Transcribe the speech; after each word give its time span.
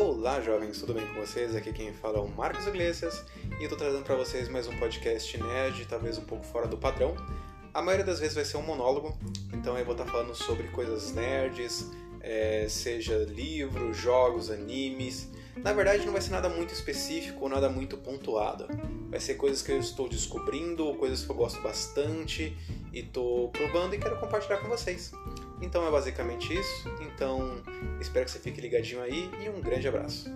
Olá, 0.00 0.40
jovens, 0.40 0.78
tudo 0.78 0.94
bem 0.94 1.04
com 1.08 1.14
vocês? 1.14 1.56
Aqui 1.56 1.72
quem 1.72 1.92
fala 1.92 2.18
é 2.18 2.20
o 2.20 2.28
Marcos 2.28 2.68
Iglesias 2.68 3.24
e 3.58 3.64
eu 3.64 3.68
tô 3.68 3.74
trazendo 3.74 4.04
para 4.04 4.14
vocês 4.14 4.48
mais 4.48 4.68
um 4.68 4.78
podcast 4.78 5.36
nerd, 5.42 5.84
talvez 5.86 6.16
um 6.16 6.24
pouco 6.24 6.44
fora 6.44 6.68
do 6.68 6.78
padrão. 6.78 7.16
A 7.74 7.82
maioria 7.82 8.06
das 8.06 8.20
vezes 8.20 8.36
vai 8.36 8.44
ser 8.44 8.58
um 8.58 8.62
monólogo, 8.62 9.18
então 9.52 9.76
eu 9.76 9.84
vou 9.84 9.96
estar 9.96 10.06
falando 10.06 10.36
sobre 10.36 10.68
coisas 10.68 11.12
nerds, 11.12 11.90
é, 12.20 12.68
seja 12.68 13.26
livros, 13.28 13.96
jogos, 13.96 14.52
animes. 14.52 15.32
Na 15.56 15.72
verdade, 15.72 16.06
não 16.06 16.12
vai 16.12 16.22
ser 16.22 16.30
nada 16.30 16.48
muito 16.48 16.72
específico 16.72 17.42
ou 17.42 17.48
nada 17.48 17.68
muito 17.68 17.96
pontuado. 17.96 18.68
Vai 19.10 19.18
ser 19.18 19.34
coisas 19.34 19.62
que 19.62 19.72
eu 19.72 19.80
estou 19.80 20.08
descobrindo, 20.08 20.94
coisas 20.94 21.24
que 21.24 21.30
eu 21.30 21.34
gosto 21.34 21.60
bastante 21.60 22.56
e 22.92 23.00
estou 23.00 23.48
provando 23.48 23.94
e 23.94 23.98
quero 23.98 24.16
compartilhar 24.20 24.58
com 24.58 24.68
vocês. 24.68 25.10
Então 25.60 25.86
é 25.86 25.90
basicamente 25.90 26.54
isso. 26.54 26.88
Então 27.00 27.62
espero 28.00 28.24
que 28.24 28.30
você 28.30 28.38
fique 28.38 28.60
ligadinho 28.60 29.02
aí 29.02 29.30
e 29.40 29.48
um 29.48 29.60
grande 29.60 29.88
abraço. 29.88 30.30